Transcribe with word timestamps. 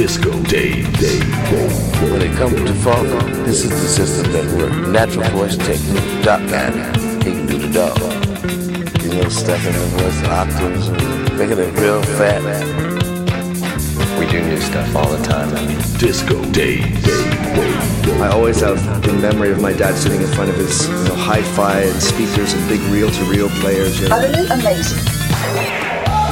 Disco 0.00 0.32
Day, 0.44 0.80
Day, 0.92 1.20
Day. 1.20 1.68
When 2.10 2.22
it 2.22 2.34
comes 2.38 2.54
to 2.54 2.72
funk, 2.76 3.06
this 3.44 3.64
is 3.64 3.68
the 3.68 3.86
system 3.86 4.32
that 4.32 4.46
works. 4.56 4.88
Natural 4.88 5.28
voice 5.36 5.58
technique. 5.58 6.24
Doc 6.24 6.40
Andy, 6.40 6.80
he 7.22 7.36
can 7.36 7.44
do 7.44 7.58
the 7.58 7.68
dog. 7.68 7.98
You 9.02 9.20
know, 9.20 9.28
stepping 9.28 9.74
the 9.74 9.86
voice 10.00 10.22
octaves, 10.24 10.88
making 11.36 11.58
it 11.58 11.78
real 11.78 12.02
fat. 12.16 12.40
We 14.18 14.24
do 14.30 14.40
new 14.42 14.58
stuff 14.58 14.96
all 14.96 15.10
the 15.10 15.22
time. 15.22 15.50
Disco 15.98 16.42
Day, 16.46 16.80
Day, 16.80 17.24
Day, 17.52 18.02
Day. 18.02 18.20
I 18.22 18.28
always 18.28 18.62
have 18.62 18.80
the 19.02 19.12
memory 19.12 19.50
of 19.50 19.60
my 19.60 19.74
dad 19.74 19.96
sitting 19.96 20.22
in 20.22 20.28
front 20.28 20.48
of 20.48 20.56
his 20.56 20.88
you 20.88 20.94
know, 20.94 21.14
hi-fi 21.14 21.80
and 21.80 22.02
speakers 22.02 22.54
and 22.54 22.68
big 22.70 22.80
reel-to-reel 22.88 23.50
players. 23.60 24.00
You 24.00 24.08
know. 24.08 24.16
Utterly 24.16 24.46
amazing. 24.46 25.19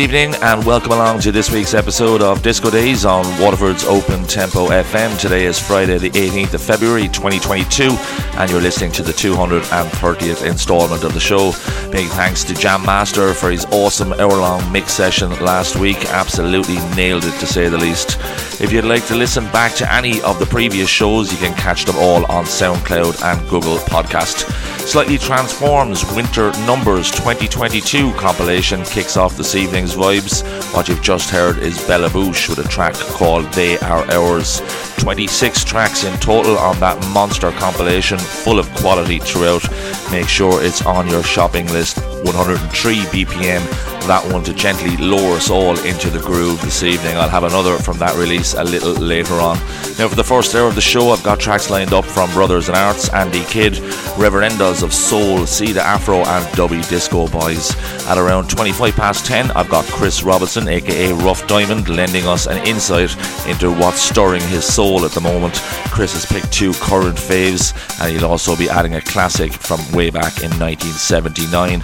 Evening, 0.00 0.34
and 0.40 0.64
welcome 0.64 0.92
along 0.92 1.20
to 1.20 1.30
this 1.30 1.50
week's 1.50 1.74
episode 1.74 2.22
of 2.22 2.42
Disco 2.42 2.70
Days 2.70 3.04
on 3.04 3.22
Waterford's 3.38 3.84
Open 3.84 4.24
Tempo 4.24 4.68
FM. 4.68 5.20
Today 5.20 5.44
is 5.44 5.58
Friday, 5.58 5.98
the 5.98 6.08
18th 6.10 6.54
of 6.54 6.62
February 6.62 7.08
2022, 7.08 7.90
and 8.38 8.50
you're 8.50 8.62
listening 8.62 8.92
to 8.92 9.02
the 9.02 9.12
230th 9.12 10.48
installment 10.48 11.04
of 11.04 11.12
the 11.12 11.20
show. 11.20 11.52
Big 11.90 12.08
thanks 12.08 12.44
to 12.44 12.54
Jam 12.54 12.82
Master 12.86 13.34
for 13.34 13.50
his 13.50 13.66
awesome 13.66 14.14
hour 14.14 14.38
long 14.38 14.72
mix 14.72 14.94
session 14.94 15.30
last 15.44 15.76
week. 15.76 15.98
Absolutely 16.06 16.76
nailed 16.96 17.24
it 17.24 17.38
to 17.38 17.46
say 17.46 17.68
the 17.68 17.76
least. 17.76 18.16
If 18.58 18.72
you'd 18.72 18.86
like 18.86 19.06
to 19.06 19.14
listen 19.14 19.44
back 19.52 19.74
to 19.74 19.92
any 19.92 20.22
of 20.22 20.38
the 20.38 20.46
previous 20.46 20.88
shows, 20.88 21.30
you 21.30 21.36
can 21.36 21.54
catch 21.56 21.84
them 21.84 21.96
all 21.96 22.24
on 22.26 22.44
SoundCloud 22.44 23.22
and 23.22 23.48
Google 23.50 23.76
Podcast. 23.76 24.48
Slightly 24.90 25.18
Transforms 25.18 26.04
Winter 26.16 26.50
Numbers 26.66 27.12
2022 27.12 28.12
compilation 28.14 28.82
kicks 28.82 29.16
off 29.16 29.36
this 29.36 29.54
evening's 29.54 29.94
vibes. 29.94 30.42
What 30.74 30.88
you've 30.88 31.00
just 31.00 31.30
heard 31.30 31.58
is 31.58 31.86
Bella 31.86 32.08
Bouche 32.08 32.48
with 32.48 32.58
a 32.58 32.68
track 32.68 32.94
called 32.94 33.44
They 33.52 33.78
Are 33.78 34.04
Ours. 34.10 34.60
26 34.98 35.62
tracks 35.62 36.02
in 36.02 36.18
total 36.18 36.58
on 36.58 36.80
that 36.80 36.98
monster 37.14 37.52
compilation, 37.52 38.18
full 38.18 38.58
of 38.58 38.68
quality 38.74 39.20
throughout. 39.20 39.62
Make 40.10 40.26
sure 40.26 40.60
it's 40.60 40.84
on 40.84 41.06
your 41.06 41.22
shopping 41.22 41.68
list. 41.68 41.98
103 42.24 42.96
BPM, 43.12 43.89
that 44.10 44.32
one 44.32 44.42
to 44.42 44.52
gently 44.52 44.96
lower 44.96 45.36
us 45.36 45.50
all 45.50 45.78
into 45.86 46.10
the 46.10 46.18
groove 46.18 46.60
this 46.62 46.82
evening. 46.82 47.16
I'll 47.16 47.28
have 47.28 47.44
another 47.44 47.78
from 47.78 47.96
that 47.98 48.16
release 48.16 48.54
a 48.54 48.64
little 48.64 48.92
later 48.92 49.34
on. 49.34 49.56
Now, 50.00 50.08
for 50.08 50.16
the 50.16 50.24
first 50.24 50.52
hour 50.52 50.66
of 50.66 50.74
the 50.74 50.80
show, 50.80 51.10
I've 51.10 51.22
got 51.22 51.38
tracks 51.38 51.70
lined 51.70 51.92
up 51.92 52.04
from 52.04 52.28
Brothers 52.32 52.68
in 52.68 52.74
Arts, 52.74 53.08
Andy 53.10 53.44
Kidd, 53.44 53.74
Reverendas 54.18 54.82
of 54.82 54.92
Soul, 54.92 55.44
the 55.44 55.80
Afro, 55.80 56.16
and 56.16 56.44
Dubby 56.56 56.82
Disco 56.88 57.28
Boys. 57.28 57.76
At 58.08 58.18
around 58.18 58.50
25 58.50 58.96
past 58.96 59.26
10, 59.26 59.52
I've 59.52 59.68
got 59.68 59.84
Chris 59.84 60.24
Robinson, 60.24 60.66
aka 60.66 61.12
Rough 61.12 61.46
Diamond, 61.46 61.88
lending 61.88 62.26
us 62.26 62.48
an 62.48 62.66
insight 62.66 63.14
into 63.46 63.70
what's 63.70 64.00
stirring 64.00 64.42
his 64.48 64.64
soul 64.64 65.04
at 65.04 65.12
the 65.12 65.20
moment. 65.20 65.54
Chris 65.92 66.14
has 66.14 66.26
picked 66.26 66.52
two 66.52 66.72
current 66.74 67.16
faves, 67.16 67.72
and 68.00 68.10
he'll 68.10 68.28
also 68.28 68.56
be 68.56 68.68
adding 68.68 68.96
a 68.96 69.00
classic 69.00 69.52
from 69.52 69.78
way 69.92 70.10
back 70.10 70.42
in 70.42 70.50
1979. 70.58 71.82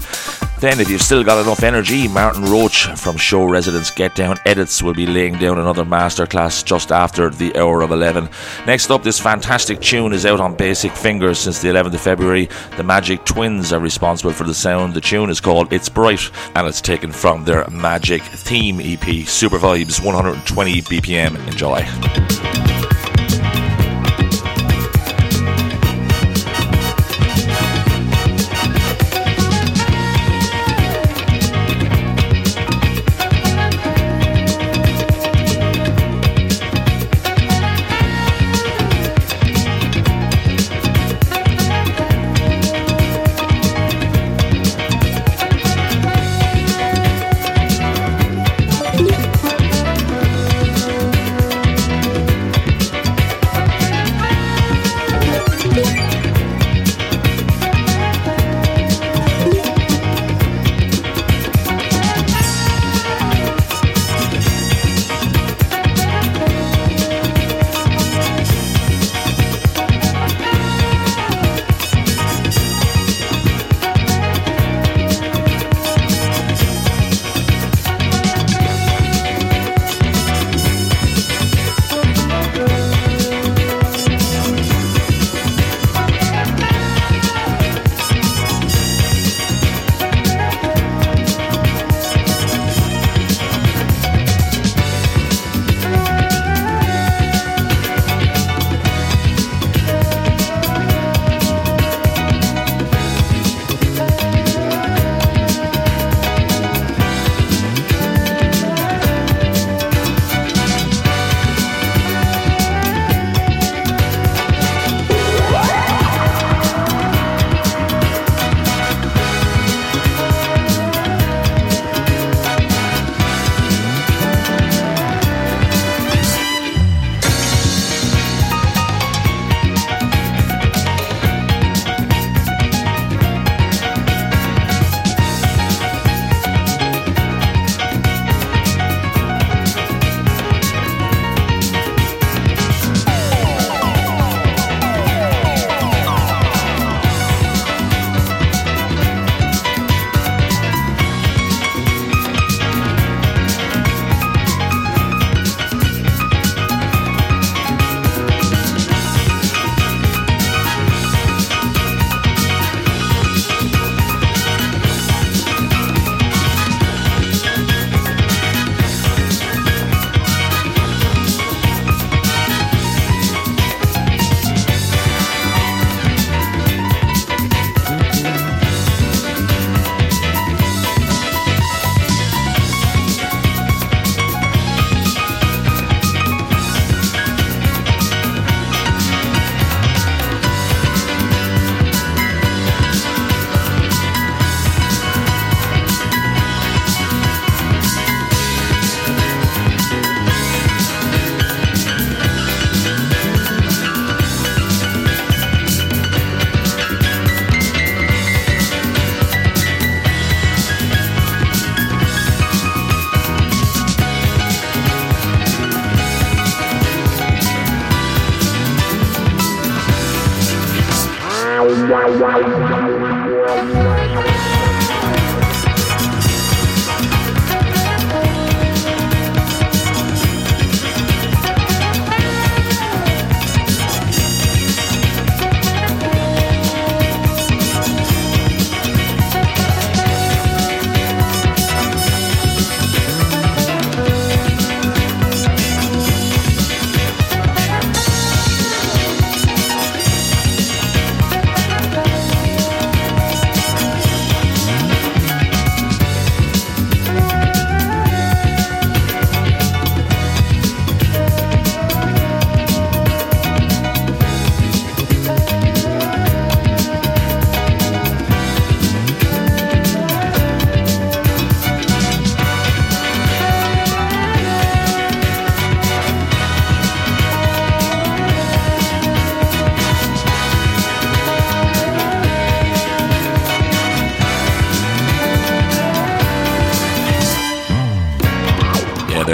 Then, 0.58 0.80
if 0.80 0.88
you've 0.88 1.02
still 1.02 1.22
got 1.22 1.42
enough 1.44 1.62
energy, 1.62 2.08
Martin 2.08 2.44
Roach 2.44 2.86
from 2.86 3.18
show 3.18 3.44
residents 3.44 3.90
Get 3.90 4.14
Down 4.14 4.38
Edits 4.46 4.82
will 4.82 4.94
be 4.94 5.06
laying 5.06 5.38
down 5.38 5.58
another 5.58 5.84
masterclass 5.84 6.64
just 6.64 6.90
after 6.90 7.28
the 7.28 7.54
hour 7.56 7.82
of 7.82 7.90
11. 7.90 8.30
Next 8.66 8.90
up, 8.90 9.02
this 9.02 9.20
fantastic 9.20 9.80
tune 9.80 10.14
is 10.14 10.24
out 10.24 10.40
on 10.40 10.56
Basic 10.56 10.92
Fingers 10.92 11.38
since 11.38 11.60
the 11.60 11.68
11th 11.68 11.94
of 11.94 12.00
February. 12.00 12.48
The 12.78 12.82
Magic 12.82 13.24
Twins 13.26 13.70
are 13.72 13.80
responsible 13.80 14.32
for 14.32 14.44
the 14.44 14.54
sound. 14.54 14.94
The 14.94 15.00
tune 15.02 15.28
is 15.28 15.40
called 15.40 15.72
It's 15.74 15.90
Bright 15.90 16.30
and 16.54 16.66
it's 16.66 16.80
taken 16.80 17.12
from 17.12 17.44
their 17.44 17.68
Magic 17.68 18.22
Theme 18.22 18.80
EP, 18.80 19.26
Super 19.28 19.58
Vibes 19.58 20.02
120 20.02 20.82
BPM. 20.82 21.36
Enjoy. 21.48 22.75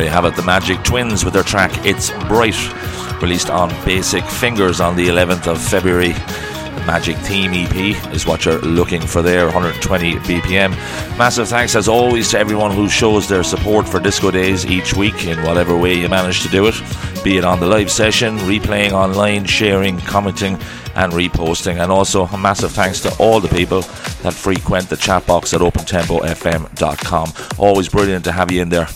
There 0.03 0.09
you 0.09 0.15
have 0.15 0.25
it, 0.25 0.35
the 0.35 0.43
Magic 0.43 0.83
Twins 0.83 1.25
with 1.25 1.33
their 1.33 1.45
track 1.45 1.71
It's 1.87 2.11
Bright, 2.27 2.59
released 3.23 3.51
on 3.51 3.69
Basic 3.85 4.25
Fingers 4.25 4.81
on 4.81 4.97
the 4.97 5.07
11th 5.07 5.47
of 5.47 5.63
February. 5.63 6.11
The 6.11 6.83
Magic 6.85 7.17
Theme 7.19 7.53
EP 7.55 8.13
is 8.13 8.27
what 8.27 8.45
you're 8.45 8.59
looking 8.63 9.01
for 9.01 9.23
there, 9.23 9.45
120 9.45 10.15
BPM. 10.15 10.71
Massive 11.17 11.47
thanks 11.47 11.77
as 11.77 11.87
always 11.87 12.33
to 12.33 12.39
everyone 12.41 12.73
who 12.73 12.89
shows 12.89 13.29
their 13.29 13.45
support 13.45 13.89
for 13.89 14.01
Disco 14.01 14.33
Days 14.33 14.67
each 14.67 14.93
week 14.97 15.25
in 15.25 15.41
whatever 15.45 15.77
way 15.77 15.95
you 15.95 16.09
manage 16.09 16.43
to 16.43 16.49
do 16.49 16.67
it, 16.67 16.75
be 17.23 17.37
it 17.37 17.45
on 17.45 17.61
the 17.61 17.67
live 17.69 17.89
session, 17.89 18.39
replaying 18.39 18.91
online, 18.91 19.45
sharing, 19.45 19.99
commenting, 19.99 20.55
and 20.97 21.13
reposting. 21.13 21.81
And 21.81 21.93
also 21.93 22.27
a 22.27 22.37
massive 22.37 22.73
thanks 22.73 22.99
to 23.03 23.17
all 23.21 23.39
the 23.39 23.47
people 23.47 23.83
that 24.23 24.35
frequent 24.35 24.89
the 24.89 24.97
chat 24.97 25.25
box 25.29 25.55
at 25.55 25.61
opentempofm.com. 25.61 27.33
Always 27.57 27.89
brilliant 27.89 28.25
to 28.25 28.33
have 28.33 28.51
you 28.51 28.63
in 28.63 28.69
there. 28.69 28.89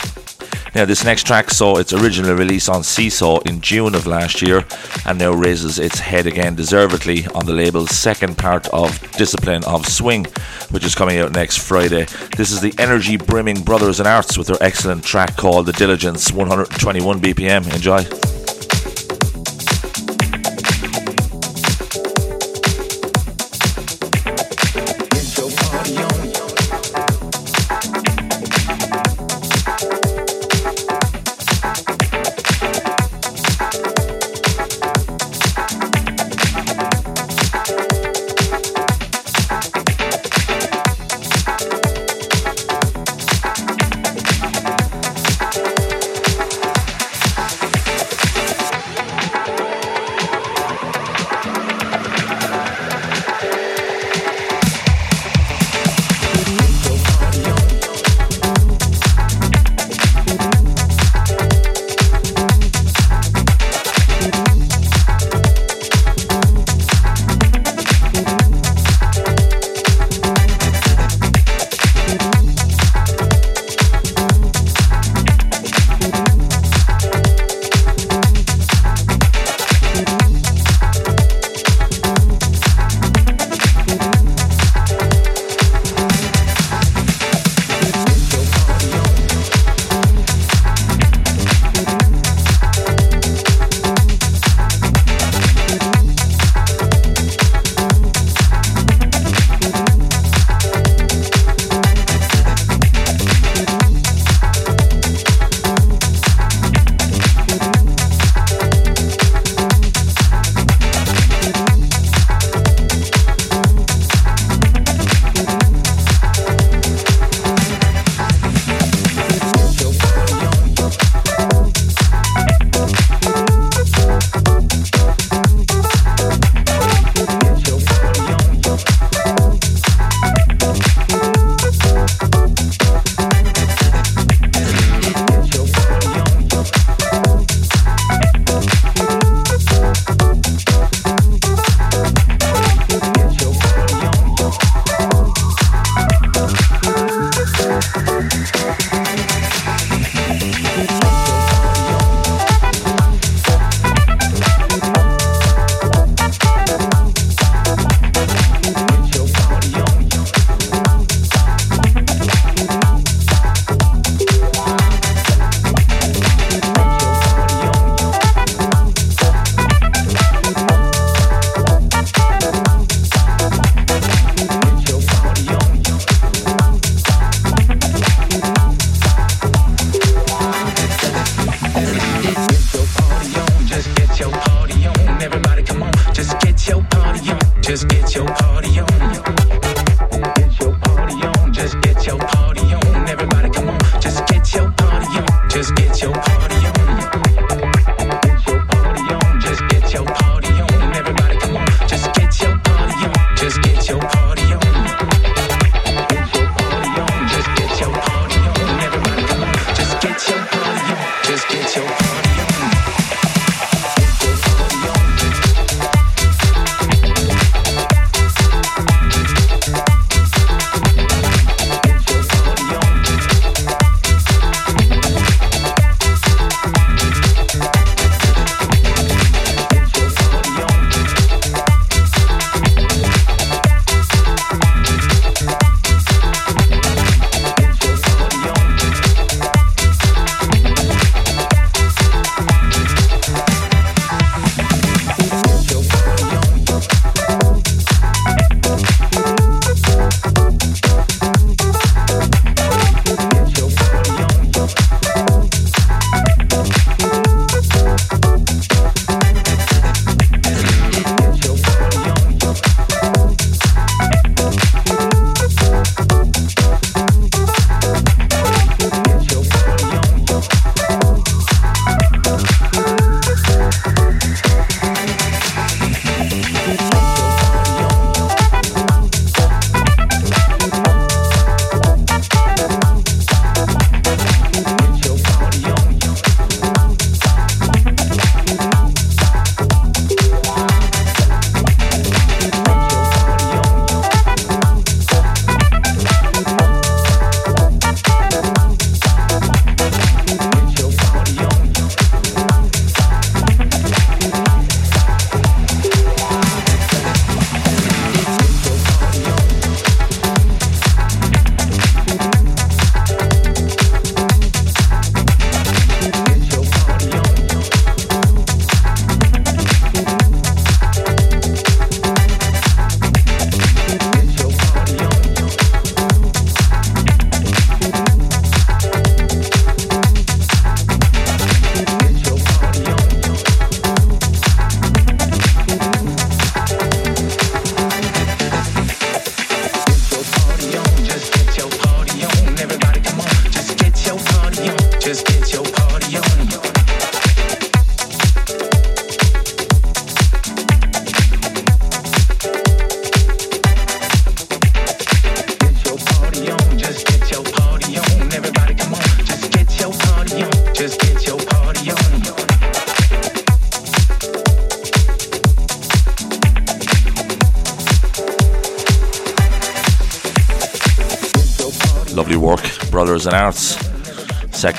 Now, 0.77 0.85
this 0.85 1.03
next 1.03 1.25
track 1.25 1.49
saw 1.49 1.77
its 1.77 1.91
original 1.91 2.35
release 2.35 2.69
on 2.69 2.83
Seesaw 2.83 3.39
in 3.47 3.61
June 3.61 3.95
of 3.95 4.05
last 4.05 4.43
year 4.43 4.63
and 5.07 5.17
now 5.17 5.31
raises 5.31 5.79
its 5.79 5.97
head 5.97 6.27
again 6.27 6.53
deservedly 6.53 7.25
on 7.33 7.47
the 7.47 7.51
label's 7.51 7.89
second 7.89 8.37
part 8.37 8.67
of 8.67 9.01
Discipline 9.13 9.63
of 9.63 9.87
Swing, 9.87 10.25
which 10.69 10.85
is 10.85 10.93
coming 10.93 11.17
out 11.17 11.31
next 11.31 11.67
Friday. 11.67 12.05
This 12.37 12.51
is 12.51 12.61
the 12.61 12.75
energy 12.77 13.17
brimming 13.17 13.63
Brothers 13.63 13.99
in 13.99 14.05
Arts 14.05 14.37
with 14.37 14.45
their 14.45 14.61
excellent 14.61 15.03
track 15.03 15.35
called 15.35 15.65
The 15.65 15.73
Diligence, 15.73 16.31
121 16.31 17.21
BPM. 17.21 17.73
Enjoy. 17.73 18.46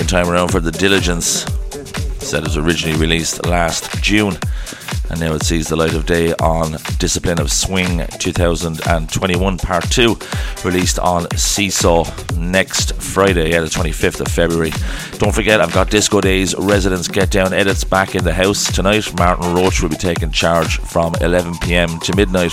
Second 0.08 0.24
time 0.24 0.32
around 0.32 0.48
for 0.48 0.60
The 0.60 0.70
Diligence. 0.70 1.44
Said 2.24 2.38
it 2.38 2.44
was 2.44 2.56
originally 2.56 2.98
released 2.98 3.44
last 3.44 4.02
June 4.02 4.38
and 5.10 5.20
now 5.20 5.34
it 5.34 5.42
sees 5.42 5.68
the 5.68 5.76
light 5.76 5.94
of 5.94 6.06
day 6.06 6.32
on 6.34 6.72
Discipline 6.98 7.40
of 7.40 7.50
Swing 7.50 8.06
2021 8.18 9.58
Part 9.58 9.90
2, 9.90 10.18
released 10.64 10.98
on 10.98 11.30
Seesaw 11.36 12.04
next 12.36 12.94
Friday, 12.96 13.50
yeah, 13.50 13.60
the 13.60 13.66
25th 13.66 14.20
of 14.20 14.28
February. 14.28 14.70
Don't 15.18 15.34
forget, 15.34 15.60
I've 15.60 15.72
got 15.72 15.90
Disco 15.90 16.20
Days 16.20 16.54
Residents 16.56 17.08
Get 17.08 17.30
Down 17.30 17.52
edits 17.52 17.84
back 17.84 18.14
in 18.14 18.24
the 18.24 18.34
house 18.34 18.70
tonight. 18.70 19.12
Martin 19.18 19.54
Roach 19.54 19.80
will 19.80 19.88
be 19.88 19.96
taking 19.96 20.30
charge 20.30 20.78
from 20.78 21.14
11 21.20 21.58
pm 21.58 21.98
to 22.00 22.16
midnight. 22.16 22.52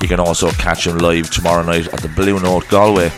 You 0.00 0.08
can 0.08 0.20
also 0.20 0.50
catch 0.52 0.86
him 0.86 0.98
live 0.98 1.30
tomorrow 1.30 1.64
night 1.64 1.88
at 1.88 2.00
the 2.00 2.08
Blue 2.08 2.38
Note 2.38 2.68
Galway. 2.68 3.10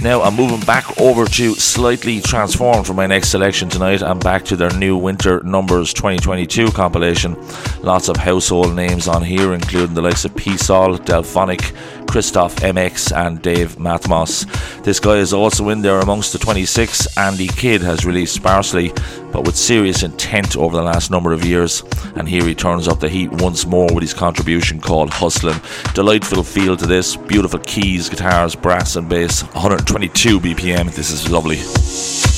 Now 0.00 0.22
I'm 0.22 0.36
moving 0.36 0.60
back 0.60 1.00
over 1.00 1.26
to 1.26 1.54
slightly 1.54 2.20
transformed 2.20 2.86
for 2.86 2.94
my 2.94 3.08
next 3.08 3.30
selection 3.30 3.68
tonight. 3.68 4.00
I'm 4.00 4.20
back 4.20 4.44
to 4.44 4.54
their 4.54 4.72
new 4.78 4.96
Winter 4.96 5.42
Numbers 5.42 5.92
2022 5.92 6.70
compilation. 6.70 7.36
Lots 7.82 8.08
of 8.08 8.16
household 8.16 8.76
names 8.76 9.08
on 9.08 9.24
here, 9.24 9.54
including 9.54 9.94
the 9.94 10.02
likes 10.02 10.24
of 10.24 10.36
Peasall, 10.36 11.04
Delphonic, 11.04 11.72
Christoph 12.06 12.54
MX, 12.56 13.10
and 13.16 13.42
Dave 13.42 13.76
Matmos. 13.76 14.46
This 14.82 15.00
guy 15.00 15.16
is 15.16 15.32
also 15.32 15.68
in 15.68 15.82
there 15.82 16.00
amongst 16.00 16.32
the 16.32 16.38
26. 16.38 17.16
Andy 17.16 17.48
Kidd 17.48 17.82
has 17.82 18.06
released 18.06 18.34
sparsely, 18.34 18.92
but 19.32 19.44
with 19.44 19.56
serious 19.56 20.02
intent 20.02 20.56
over 20.56 20.76
the 20.76 20.82
last 20.82 21.10
number 21.10 21.32
of 21.32 21.44
years. 21.44 21.82
And 22.16 22.28
here 22.28 22.44
he 22.44 22.54
turns 22.54 22.88
up 22.88 23.00
the 23.00 23.08
heat 23.08 23.30
once 23.30 23.66
more 23.66 23.88
with 23.92 24.02
his 24.02 24.14
contribution 24.14 24.80
called 24.80 25.10
Hustlin'. 25.10 25.60
Delightful 25.94 26.42
feel 26.42 26.76
to 26.76 26.86
this, 26.86 27.16
beautiful 27.16 27.60
keys, 27.60 28.08
guitars, 28.08 28.54
brass, 28.54 28.96
and 28.96 29.08
bass. 29.08 29.42
122 29.42 30.40
BPM. 30.40 30.94
This 30.94 31.10
is 31.10 31.30
lovely. 31.30 32.37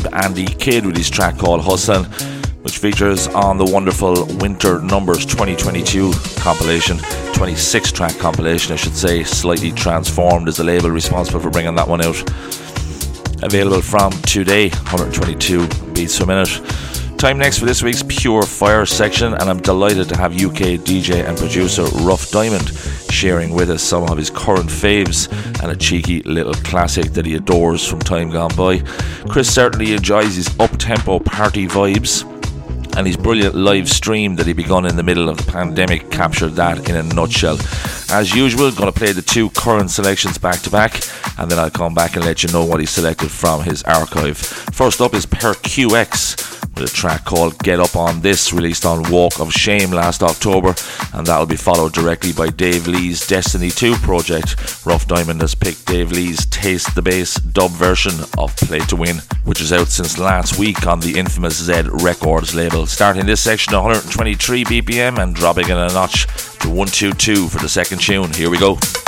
Vibe. 0.00 0.24
Andy 0.24 0.46
Kidd 0.46 0.86
with 0.86 0.96
his 0.96 1.10
track 1.10 1.38
called 1.38 1.62
Hustlin', 1.62 2.04
which 2.62 2.78
features 2.78 3.28
on 3.28 3.58
the 3.58 3.64
wonderful 3.64 4.26
Winter 4.36 4.80
Numbers 4.80 5.26
2022 5.26 6.12
compilation, 6.36 6.98
26 7.34 7.92
track 7.92 8.16
compilation, 8.18 8.72
I 8.72 8.76
should 8.76 8.96
say, 8.96 9.22
slightly 9.22 9.72
transformed 9.72 10.48
as 10.48 10.56
the 10.56 10.64
label 10.64 10.90
responsible 10.90 11.40
for 11.40 11.50
bringing 11.50 11.74
that 11.74 11.88
one 11.88 12.02
out. 12.02 12.20
Available 13.42 13.82
from 13.82 14.12
today, 14.22 14.70
122 14.70 15.66
beats 15.92 16.18
per 16.18 16.26
minute. 16.26 16.60
Time 17.18 17.38
next 17.38 17.58
for 17.58 17.66
this 17.66 17.82
week's 17.82 18.02
Pure 18.02 18.42
Fire 18.42 18.86
section, 18.86 19.34
and 19.34 19.42
I'm 19.42 19.60
delighted 19.60 20.08
to 20.10 20.16
have 20.16 20.32
UK 20.32 20.80
DJ 20.80 21.26
and 21.26 21.36
producer 21.36 21.84
Rough 22.04 22.30
Diamond 22.30 22.68
sharing 23.14 23.54
with 23.54 23.70
us 23.70 23.80
some 23.80 24.02
of 24.10 24.18
his 24.18 24.28
current 24.28 24.68
faves 24.68 25.30
and 25.62 25.70
a 25.70 25.76
cheeky 25.76 26.20
little 26.24 26.52
classic 26.52 27.12
that 27.12 27.24
he 27.24 27.36
adores 27.36 27.86
from 27.86 28.00
time 28.00 28.28
gone 28.28 28.54
by. 28.56 28.80
Chris 29.28 29.52
certainly 29.54 29.92
enjoys 29.92 30.34
his 30.34 30.48
up 30.58 30.76
tempo 30.78 31.20
party 31.20 31.68
vibes 31.68 32.28
and 32.96 33.06
his 33.06 33.16
brilliant 33.16 33.54
live 33.54 33.88
stream 33.88 34.34
that 34.34 34.46
he 34.46 34.52
begun 34.52 34.84
in 34.84 34.96
the 34.96 35.02
middle 35.02 35.28
of 35.28 35.36
the 35.36 35.50
pandemic 35.52 36.10
captured 36.10 36.50
that 36.50 36.88
in 36.88 36.96
a 36.96 37.02
nutshell. 37.14 37.56
As 38.14 38.32
usual, 38.32 38.70
going 38.70 38.92
to 38.92 38.96
play 38.96 39.10
the 39.10 39.22
two 39.22 39.50
current 39.50 39.90
selections 39.90 40.38
back 40.38 40.60
to 40.60 40.70
back, 40.70 41.00
and 41.36 41.50
then 41.50 41.58
I'll 41.58 41.68
come 41.68 41.94
back 41.94 42.14
and 42.14 42.24
let 42.24 42.44
you 42.44 42.52
know 42.52 42.64
what 42.64 42.78
he 42.78 42.86
selected 42.86 43.28
from 43.28 43.64
his 43.64 43.82
archive. 43.82 44.38
First 44.38 45.00
up 45.00 45.14
is 45.14 45.26
Per 45.26 45.54
QX 45.54 46.54
with 46.76 46.92
a 46.92 46.94
track 46.94 47.24
called 47.24 47.58
Get 47.58 47.80
Up 47.80 47.96
On 47.96 48.20
This, 48.20 48.52
released 48.52 48.86
on 48.86 49.10
Walk 49.10 49.40
of 49.40 49.52
Shame 49.52 49.90
last 49.90 50.22
October, 50.22 50.74
and 51.12 51.26
that'll 51.26 51.46
be 51.46 51.56
followed 51.56 51.92
directly 51.92 52.32
by 52.32 52.50
Dave 52.50 52.86
Lee's 52.86 53.26
Destiny 53.26 53.70
2 53.70 53.96
project. 53.96 54.84
Rough 54.86 55.06
Diamond 55.06 55.40
has 55.40 55.54
picked 55.54 55.86
Dave 55.86 56.12
Lee's 56.12 56.46
Taste 56.46 56.94
the 56.94 57.02
Bass 57.02 57.34
dub 57.34 57.70
version 57.72 58.14
of 58.38 58.56
Play 58.56 58.80
to 58.80 58.96
Win, 58.96 59.18
which 59.44 59.60
is 59.60 59.72
out 59.72 59.88
since 59.88 60.18
last 60.18 60.58
week 60.58 60.86
on 60.86 61.00
the 61.00 61.18
infamous 61.18 61.60
Z 61.62 61.82
Records 61.90 62.54
label. 62.54 62.86
Starting 62.86 63.26
this 63.26 63.40
section 63.40 63.74
123 63.74 64.64
BPM 64.64 65.18
and 65.18 65.34
dropping 65.34 65.68
in 65.68 65.76
a 65.76 65.88
notch 65.88 66.26
to 66.58 66.68
122 66.68 67.48
for 67.48 67.58
the 67.58 67.68
second 67.68 67.98
tune. 68.04 68.30
Here 68.34 68.50
we 68.50 68.58
go. 68.58 69.03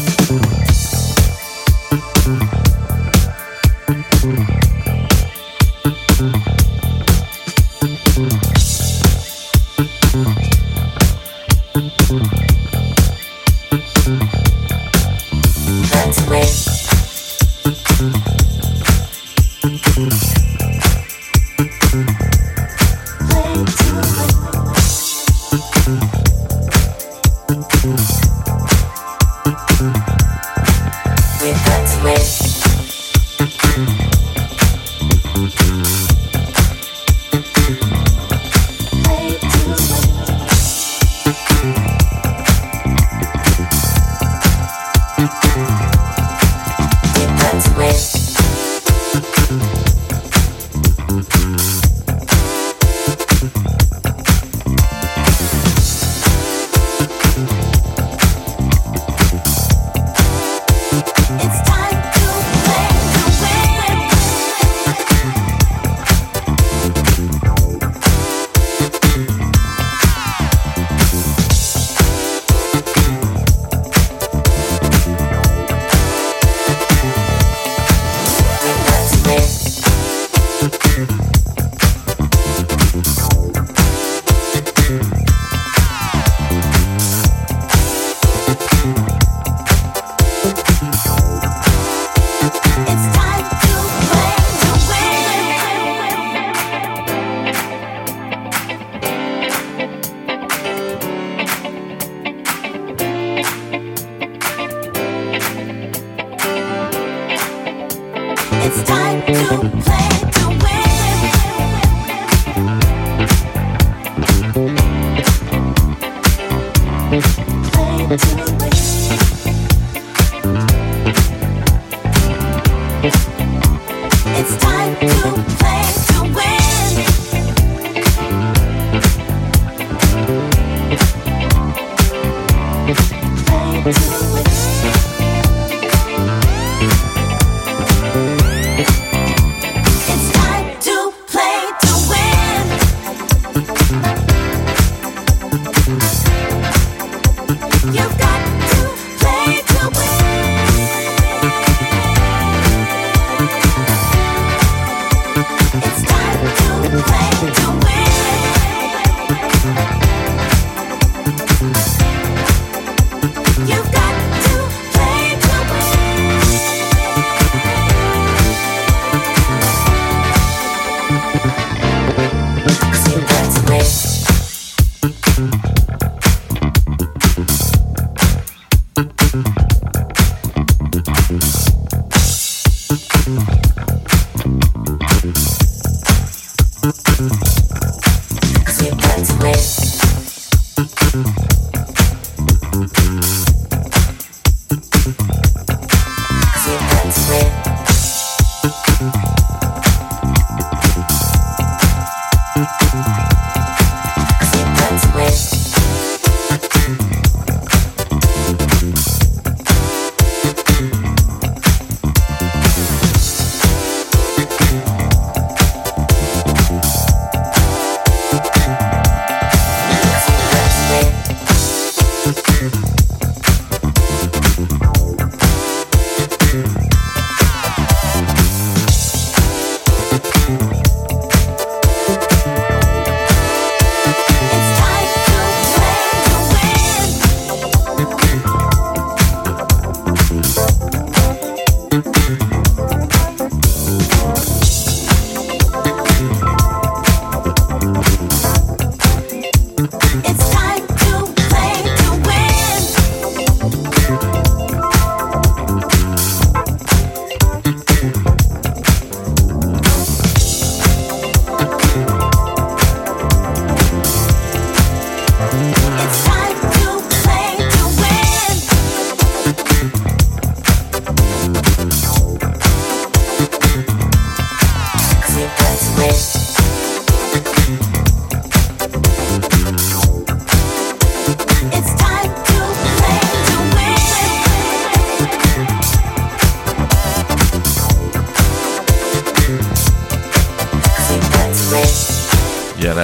It's 0.00 0.16
time 0.28 0.57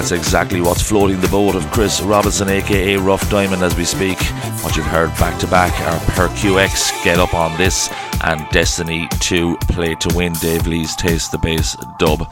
that's 0.04 0.12
exactly 0.12 0.60
what's 0.60 0.82
floating 0.82 1.18
the 1.22 1.28
boat 1.28 1.54
of 1.54 1.64
Chris 1.70 2.02
Robinson, 2.02 2.50
aka 2.50 2.98
Rough 2.98 3.30
Diamond, 3.30 3.62
as 3.62 3.74
we 3.74 3.86
speak. 3.86 4.18
What 4.62 4.76
you've 4.76 4.84
heard 4.84 5.08
back 5.12 5.40
to 5.40 5.46
back 5.46 5.72
are 5.80 5.98
Per 6.12 6.28
QX, 6.36 7.02
Get 7.02 7.18
Up 7.18 7.32
on 7.32 7.56
This, 7.56 7.88
and 8.22 8.46
Destiny 8.50 9.08
2, 9.20 9.56
Play 9.68 9.94
to 9.94 10.14
Win, 10.14 10.34
Dave 10.34 10.66
Lee's 10.66 10.94
Taste 10.94 11.32
the 11.32 11.38
Bass 11.38 11.74
dub. 11.98 12.30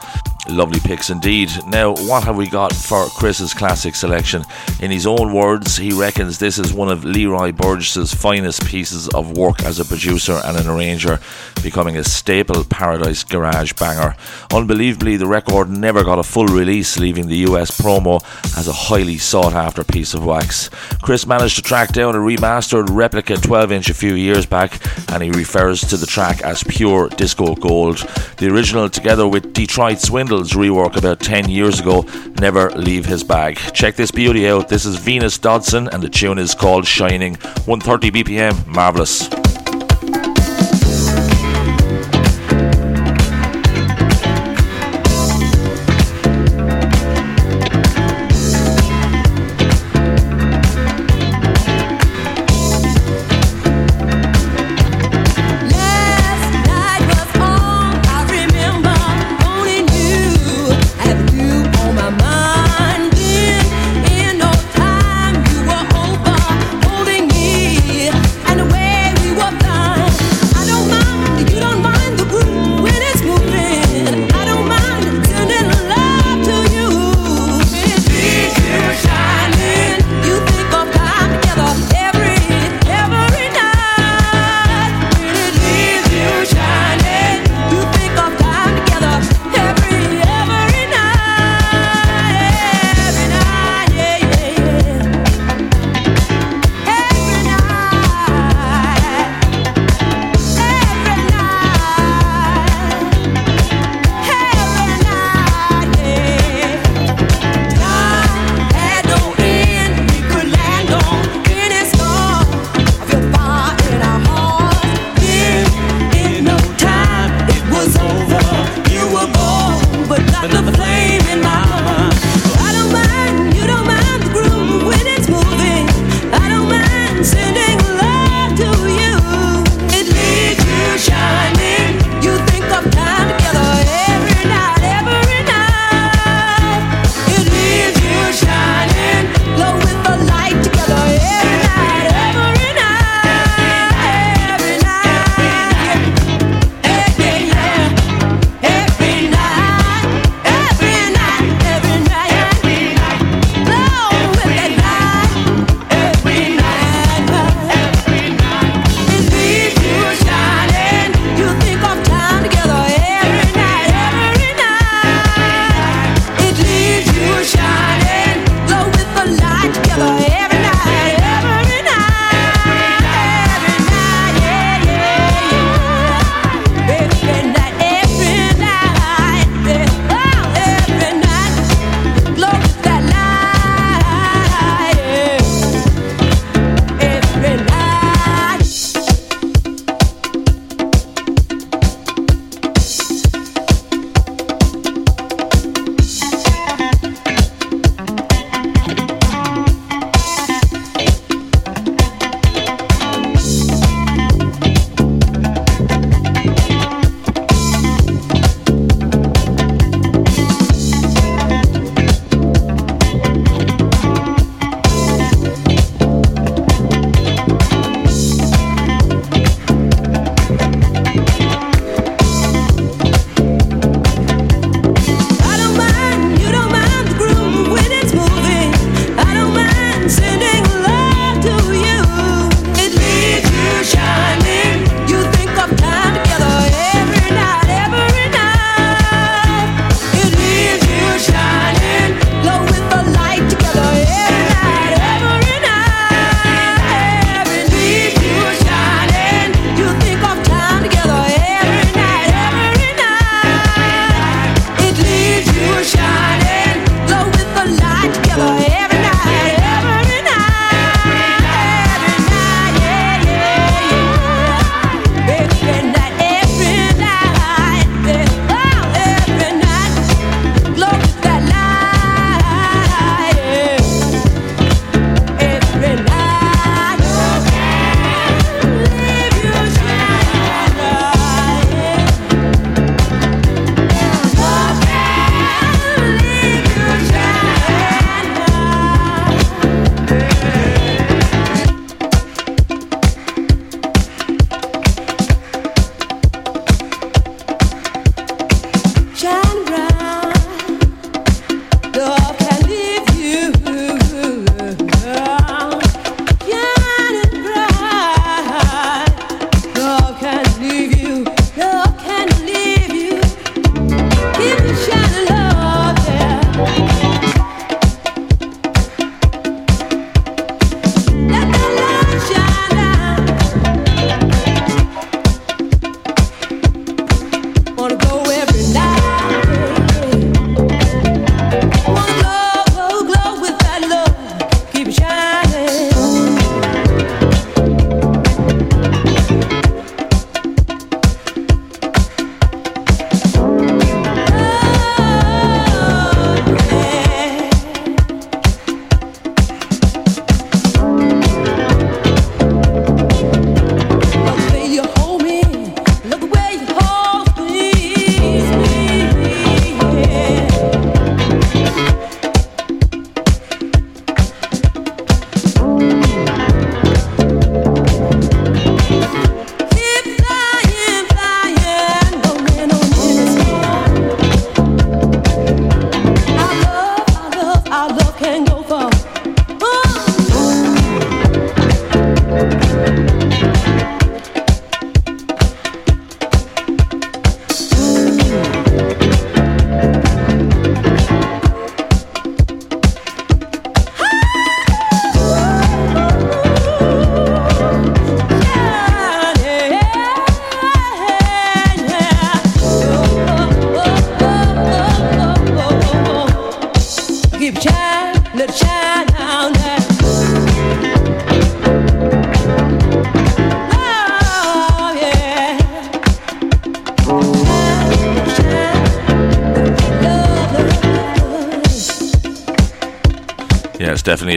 Lovely 0.53 0.79
picks 0.81 1.09
indeed. 1.09 1.49
Now, 1.65 1.95
what 1.95 2.25
have 2.25 2.37
we 2.37 2.47
got 2.47 2.73
for 2.73 3.07
Chris's 3.07 3.55
classic 3.55 3.95
selection? 3.95 4.43
In 4.81 4.91
his 4.91 5.07
own 5.07 5.33
words, 5.33 5.77
he 5.77 5.91
reckons 5.91 6.37
this 6.37 6.59
is 6.59 6.71
one 6.71 6.89
of 6.89 7.03
Leroy 7.03 7.51
Burgess's 7.51 8.13
finest 8.13 8.63
pieces 8.63 9.09
of 9.09 9.35
work 9.35 9.63
as 9.63 9.79
a 9.79 9.85
producer 9.85 10.39
and 10.45 10.55
an 10.55 10.67
arranger, 10.67 11.19
becoming 11.63 11.97
a 11.97 12.03
staple 12.03 12.63
Paradise 12.65 13.23
Garage 13.23 13.73
banger. 13.73 14.15
Unbelievably, 14.53 15.17
the 15.17 15.25
record 15.25 15.71
never 15.71 16.03
got 16.03 16.19
a 16.19 16.23
full 16.23 16.45
release, 16.45 16.99
leaving 16.99 17.27
the 17.27 17.47
US 17.49 17.71
promo 17.71 18.23
as 18.55 18.67
a 18.67 18.73
highly 18.73 19.17
sought 19.17 19.53
after 19.53 19.83
piece 19.83 20.13
of 20.13 20.23
wax. 20.23 20.69
Chris 21.03 21.27
managed 21.27 21.57
to 21.57 21.61
track 21.61 21.91
down 21.91 22.15
a 22.15 22.17
remastered 22.17 22.87
replica 22.89 23.35
12 23.35 23.71
inch 23.73 23.89
a 23.89 23.93
few 23.93 24.13
years 24.13 24.45
back, 24.45 24.79
and 25.11 25.21
he 25.21 25.29
refers 25.31 25.81
to 25.81 25.97
the 25.97 26.05
track 26.05 26.41
as 26.41 26.63
pure 26.63 27.09
disco 27.09 27.55
gold. 27.55 27.97
The 28.37 28.47
original, 28.47 28.89
together 28.89 29.27
with 29.27 29.51
Detroit 29.51 29.99
Swindle's 29.99 30.53
rework 30.53 30.95
about 30.95 31.19
10 31.19 31.49
years 31.49 31.81
ago, 31.81 32.05
Never 32.39 32.69
Leave 32.71 33.05
His 33.05 33.21
Bag. 33.21 33.57
Check 33.73 33.97
this 33.97 34.11
beauty 34.11 34.47
out. 34.47 34.69
This 34.69 34.85
is 34.85 34.95
Venus 34.95 35.37
Dodson, 35.37 35.89
and 35.89 36.01
the 36.01 36.09
tune 36.09 36.39
is 36.39 36.55
called 36.55 36.87
Shining. 36.87 37.35
130 37.65 38.09
BPM. 38.11 38.65
Marvelous. 38.65 39.42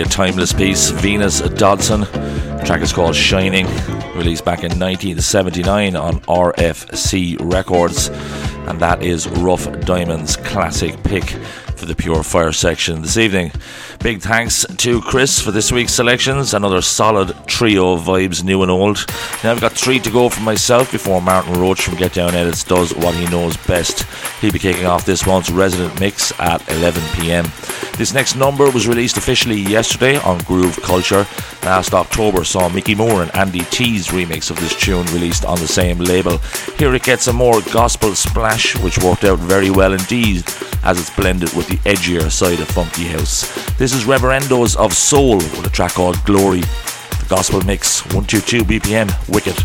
A 0.00 0.04
timeless 0.04 0.52
piece. 0.52 0.90
Venus 0.90 1.40
Dodson. 1.40 2.02
Track 2.64 2.82
is 2.82 2.92
called 2.92 3.14
Shining, 3.14 3.66
released 4.16 4.44
back 4.44 4.60
in 4.60 4.78
1979 4.78 5.94
on 5.94 6.20
RFC 6.22 7.36
Records. 7.40 8.08
And 8.68 8.80
that 8.80 9.02
is 9.02 9.28
Rough 9.28 9.64
Diamond's 9.82 10.36
classic 10.36 11.00
pick 11.04 11.24
for 11.76 11.86
the 11.86 11.94
Pure 11.94 12.24
Fire 12.24 12.52
section 12.52 13.02
this 13.02 13.16
evening. 13.16 13.52
Big 14.00 14.20
thanks 14.20 14.66
to 14.78 15.00
Chris 15.02 15.40
for 15.40 15.52
this 15.52 15.70
week's 15.70 15.92
selections. 15.92 16.54
Another 16.54 16.82
solid 16.82 17.34
trio 17.46 17.92
of 17.92 18.00
vibes, 18.00 18.42
new 18.42 18.62
and 18.62 18.70
old. 18.70 19.06
Now 19.44 19.52
I've 19.52 19.60
got 19.60 19.72
three 19.72 20.00
to 20.00 20.10
go 20.10 20.28
for 20.28 20.40
myself 20.40 20.90
before 20.90 21.22
Martin 21.22 21.54
Roach 21.60 21.82
from 21.82 21.96
Get 21.96 22.14
Down 22.14 22.34
Edits 22.34 22.64
does 22.64 22.94
what 22.94 23.14
he 23.14 23.26
knows 23.26 23.56
best. 23.58 24.02
He'll 24.40 24.52
be 24.52 24.58
kicking 24.58 24.86
off 24.86 25.06
this 25.06 25.26
month's 25.26 25.50
resident 25.50 26.00
mix 26.00 26.32
at 26.40 26.68
11 26.70 27.02
pm. 27.14 27.44
This 27.96 28.12
next 28.12 28.36
number 28.36 28.70
was 28.70 28.86
released 28.86 29.16
officially 29.16 29.56
yesterday 29.56 30.18
on 30.18 30.36
Groove 30.40 30.78
Culture. 30.82 31.26
Last 31.62 31.94
October 31.94 32.44
saw 32.44 32.68
Mickey 32.68 32.94
Moore 32.94 33.22
and 33.22 33.34
Andy 33.34 33.60
T's 33.70 34.08
remix 34.08 34.50
of 34.50 34.60
this 34.60 34.76
tune 34.78 35.06
released 35.06 35.46
on 35.46 35.58
the 35.60 35.66
same 35.66 35.98
label. 35.98 36.36
Here 36.78 36.94
it 36.94 37.04
gets 37.04 37.26
a 37.26 37.32
more 37.32 37.62
gospel 37.72 38.14
splash, 38.14 38.76
which 38.80 38.98
worked 38.98 39.24
out 39.24 39.38
very 39.38 39.70
well 39.70 39.94
indeed 39.94 40.44
as 40.84 41.00
it's 41.00 41.16
blended 41.16 41.54
with 41.54 41.68
the 41.68 41.78
edgier 41.88 42.30
side 42.30 42.60
of 42.60 42.68
funky 42.68 43.04
house. 43.04 43.46
This 43.78 43.94
is 43.94 44.04
Reverendos 44.04 44.76
of 44.76 44.92
Soul 44.92 45.36
with 45.36 45.66
a 45.66 45.70
track 45.70 45.92
called 45.92 46.22
Glory. 46.26 46.60
The 46.60 47.26
gospel 47.30 47.62
mix 47.62 48.04
122 48.12 48.64
BPM, 48.64 49.28
wicked. 49.28 49.56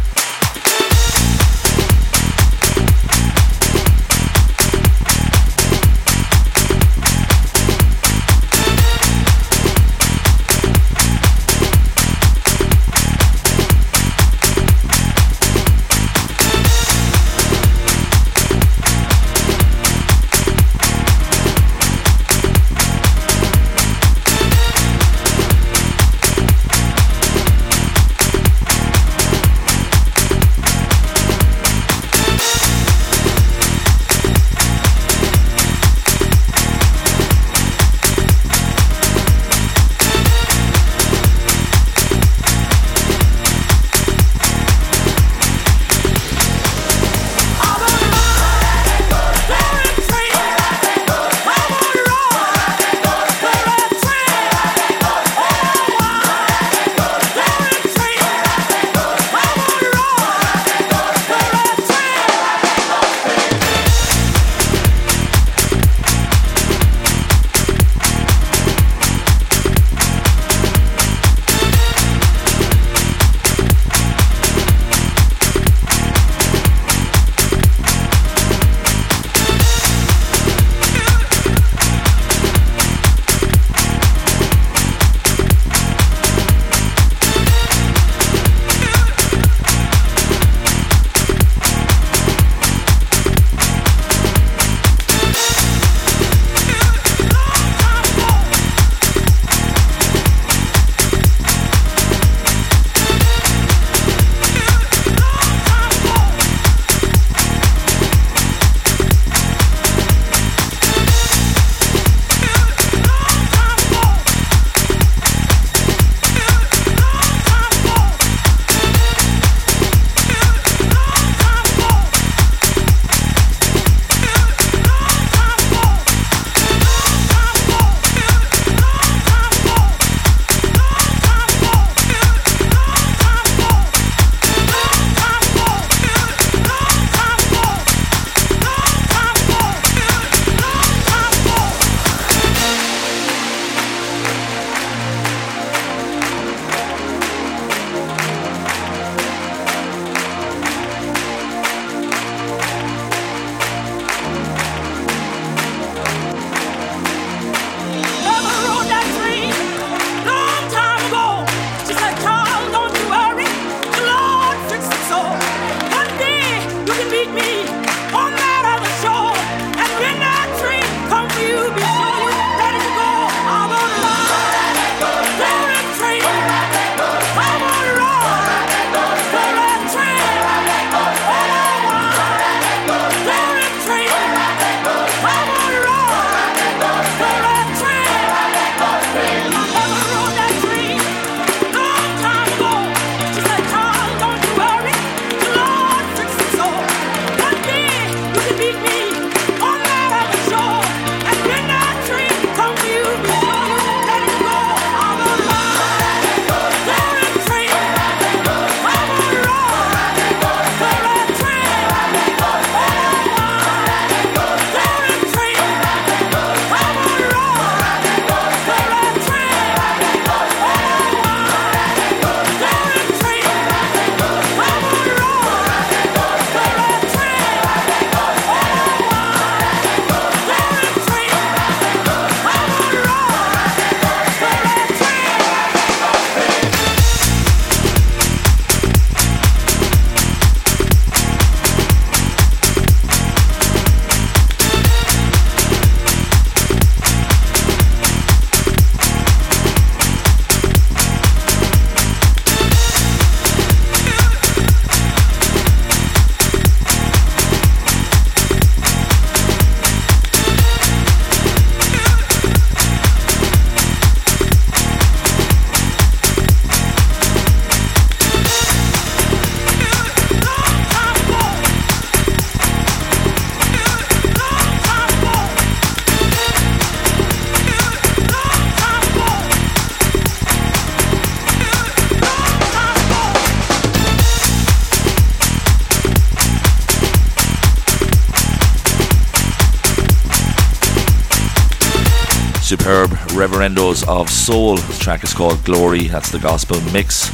Of 293.61 294.27
Soul. 294.27 294.77
The 294.77 294.97
track 294.97 295.23
is 295.23 295.35
called 295.35 295.63
Glory. 295.63 296.07
That's 296.07 296.31
the 296.31 296.39
gospel 296.39 296.81
mix 296.91 297.29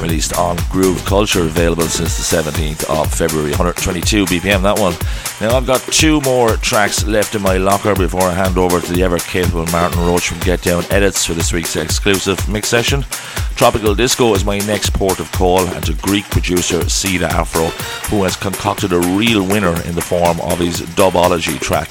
released 0.00 0.38
on 0.38 0.56
Groove 0.70 1.04
Culture, 1.04 1.40
available 1.40 1.82
since 1.84 2.16
the 2.16 2.36
17th 2.36 2.88
of 2.88 3.12
February. 3.12 3.50
122 3.50 4.24
BPM, 4.26 4.62
that 4.62 4.78
one. 4.78 4.94
Now, 5.40 5.56
I've 5.56 5.66
got 5.66 5.80
two 5.80 6.20
more 6.20 6.56
tracks 6.58 7.04
left 7.04 7.34
in 7.34 7.42
my 7.42 7.56
locker 7.56 7.96
before 7.96 8.22
I 8.22 8.34
hand 8.34 8.56
over 8.56 8.80
to 8.80 8.92
the 8.92 9.02
ever 9.02 9.18
capable 9.18 9.66
Martin 9.72 9.98
Roach 10.06 10.28
from 10.28 10.38
Get 10.40 10.62
Down 10.62 10.84
Edits 10.90 11.26
for 11.26 11.32
this 11.32 11.52
week's 11.52 11.74
exclusive 11.74 12.48
mix 12.48 12.68
session. 12.68 13.02
Tropical 13.56 13.96
Disco 13.96 14.32
is 14.34 14.44
my 14.44 14.58
next 14.58 14.92
port 14.92 15.18
of 15.18 15.30
call, 15.32 15.66
and 15.66 15.84
to 15.86 15.94
Greek 15.94 16.24
producer 16.26 16.88
Cedar 16.88 17.26
Afro, 17.26 17.66
who 18.10 18.22
has 18.22 18.36
concocted 18.36 18.92
a 18.92 19.00
real 19.00 19.44
winner 19.44 19.74
in 19.88 19.96
the 19.96 20.02
form 20.02 20.40
of 20.40 20.60
his 20.60 20.82
Dubology 20.82 21.58
track. 21.58 21.90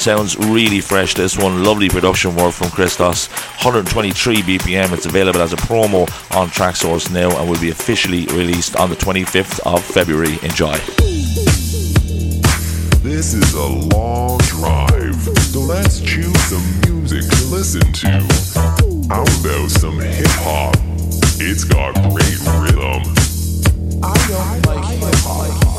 Sounds 0.00 0.34
really 0.38 0.80
fresh. 0.80 1.12
This 1.12 1.36
one, 1.36 1.62
lovely 1.62 1.90
production 1.90 2.34
work 2.34 2.54
from 2.54 2.70
Christos. 2.70 3.28
123 3.62 4.36
BPM. 4.36 4.94
It's 4.94 5.04
available 5.04 5.42
as 5.42 5.52
a 5.52 5.56
promo 5.56 6.08
on 6.34 6.48
Traxsource 6.48 7.12
now 7.12 7.38
and 7.38 7.50
will 7.50 7.60
be 7.60 7.68
officially 7.68 8.24
released 8.28 8.76
on 8.76 8.88
the 8.88 8.96
25th 8.96 9.60
of 9.66 9.84
February. 9.84 10.38
Enjoy. 10.42 10.72
This 13.02 13.34
is 13.34 13.52
a 13.52 13.66
long 13.94 14.38
drive, 14.38 15.20
so 15.38 15.60
let's 15.60 16.00
choose 16.00 16.40
some 16.44 16.80
music 16.80 17.28
to 17.30 17.44
listen 17.48 17.92
to. 17.92 18.08
How 19.10 19.20
about 19.20 19.70
some 19.70 20.00
hip 20.00 20.26
hop? 20.40 20.76
It's 21.38 21.64
got 21.64 21.92
great 22.08 22.40
rhythm. 22.56 23.02
I 24.02 24.16
don't 24.28 24.66
like 24.66 24.98
hip 24.98 25.14
hop. 25.16 25.69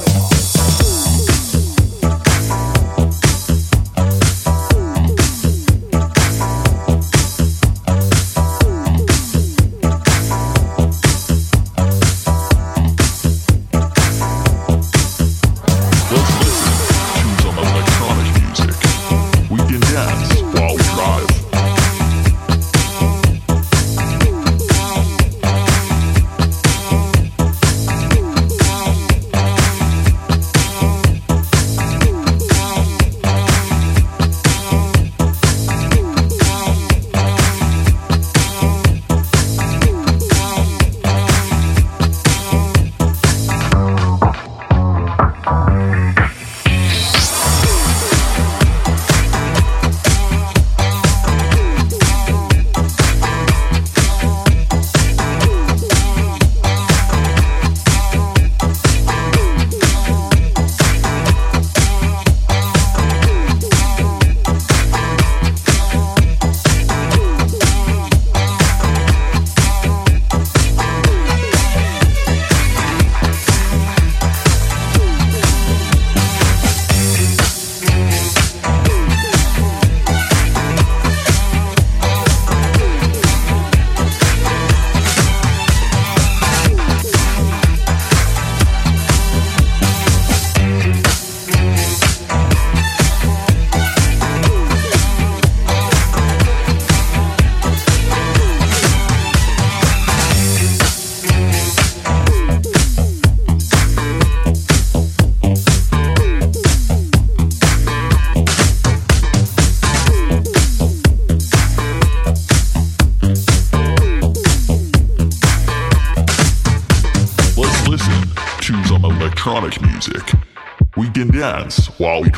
While 20.07 20.30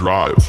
drive. 0.03 0.42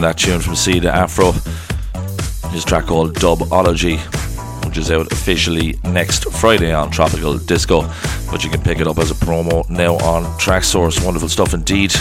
Liking 0.00 0.28
that 0.28 0.32
tune 0.32 0.40
from 0.40 0.54
C 0.54 0.80
to 0.80 0.90
Afro. 0.90 1.32
His 2.50 2.64
track 2.64 2.86
called 2.86 3.14
Dubology, 3.14 3.98
which 4.64 4.78
is 4.78 4.90
out 4.90 5.12
officially 5.12 5.78
next 5.84 6.24
Friday 6.32 6.72
on 6.72 6.90
Tropical 6.90 7.38
Disco. 7.38 7.82
But 8.30 8.42
you 8.44 8.50
can 8.50 8.62
pick 8.62 8.80
it 8.80 8.86
up 8.86 8.98
as 8.98 9.10
a 9.10 9.14
promo 9.14 9.68
now 9.68 9.96
on 9.96 10.24
Traxsource. 10.38 11.04
Wonderful 11.04 11.28
stuff 11.28 11.54
indeed. 11.54 11.92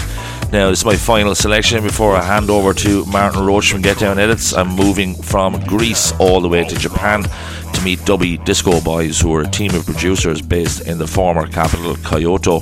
Now, 0.51 0.69
this 0.69 0.79
is 0.79 0.85
my 0.85 0.95
final 0.95 1.35
selection 1.35 1.83
before 1.83 2.15
I 2.15 2.23
hand 2.23 2.49
over 2.49 2.73
to 2.73 3.05
Martin 3.05 3.45
Roach 3.45 3.71
from 3.71 3.81
Get 3.81 3.99
Down 3.99 4.17
Edits. 4.17 4.53
I'm 4.53 4.69
moving 4.69 5.15
from 5.15 5.59
Greece 5.65 6.13
all 6.19 6.41
the 6.41 6.49
way 6.49 6.63
to 6.63 6.75
Japan 6.75 7.23
to 7.23 7.81
meet 7.83 7.99
Dubby 7.99 8.43
Disco 8.45 8.81
Boys, 8.81 9.19
who 9.19 9.33
are 9.35 9.41
a 9.41 9.49
team 9.49 9.75
of 9.75 9.85
producers 9.85 10.41
based 10.41 10.87
in 10.87 10.97
the 10.97 11.07
former 11.07 11.47
capital, 11.47 11.95
Kyoto. 11.97 12.59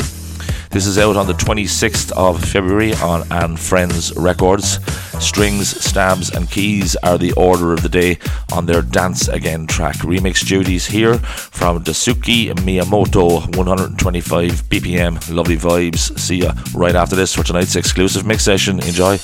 This 0.69 0.85
is 0.85 0.97
out 0.97 1.15
on 1.15 1.27
the 1.27 1.33
26th 1.33 2.11
of 2.11 2.43
February 2.43 2.93
on 2.95 3.23
And 3.31 3.59
Friends 3.59 4.15
Records. 4.17 4.79
Strings, 5.19 5.69
stabs, 5.83 6.29
and 6.29 6.49
keys 6.49 6.95
are 6.97 7.17
the 7.17 7.33
order 7.33 7.73
of 7.73 7.81
the 7.81 7.89
day 7.89 8.17
on 8.53 8.65
their 8.65 8.81
Dance 8.81 9.27
Again 9.27 9.67
track. 9.67 9.95
Remix 9.97 10.45
duties 10.45 10.85
here 10.85 11.17
from 11.17 11.83
Daisuke 11.83 12.53
Miyamoto, 12.53 13.55
125 13.55 14.51
BPM. 14.69 15.33
Lovely 15.33 15.57
vibes. 15.57 16.17
See 16.19 16.37
ya 16.37 16.53
right 16.73 16.95
after 16.95 17.15
this 17.15 17.33
for 17.33 17.43
tonight's 17.43 17.75
exclusive 17.75 18.25
mix 18.25 18.43
session. 18.43 18.79
Enjoy. 18.79 19.17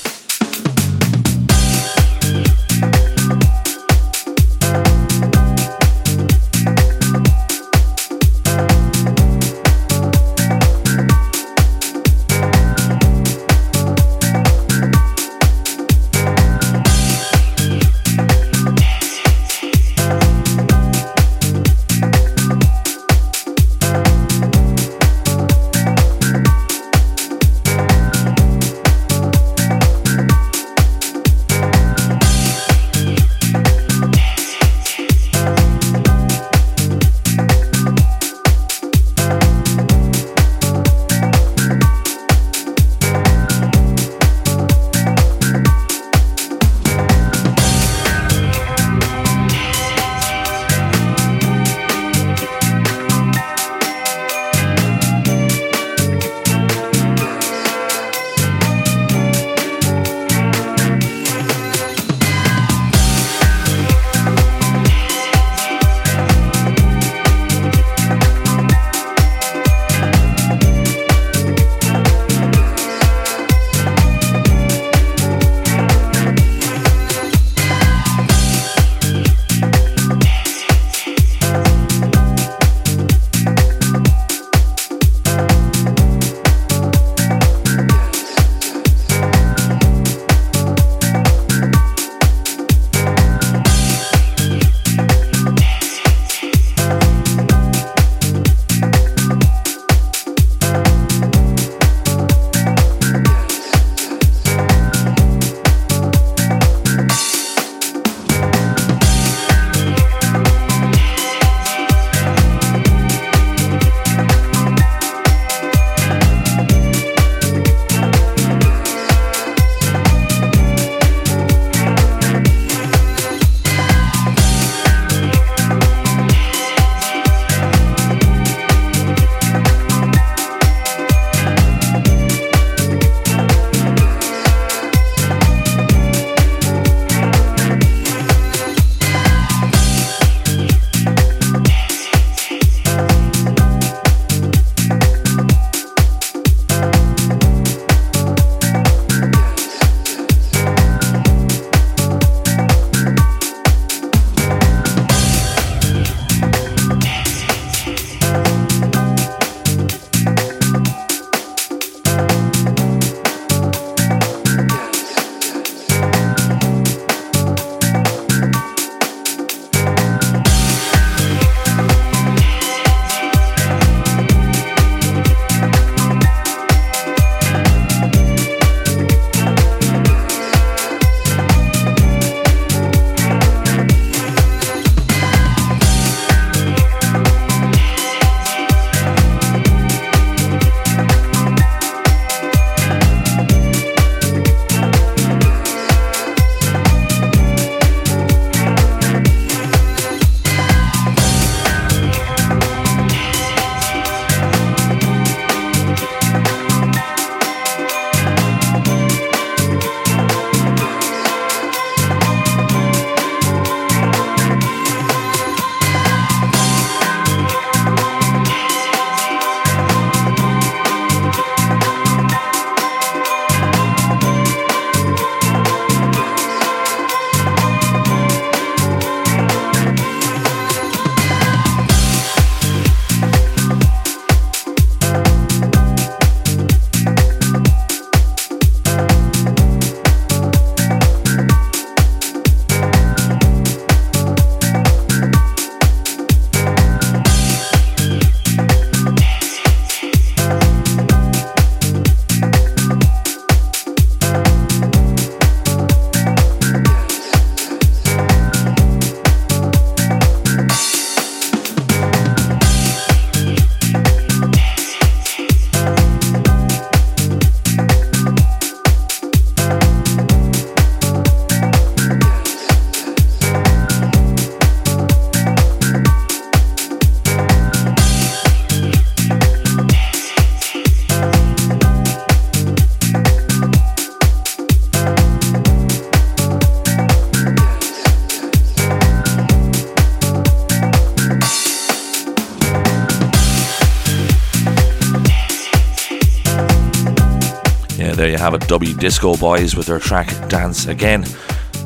Have 298.44 298.56
it, 298.56 298.62
Dubby 298.64 299.00
Disco 299.00 299.38
Boys 299.38 299.74
with 299.74 299.86
their 299.86 300.00
track 300.00 300.28
Dance 300.50 300.88
Again, 300.88 301.24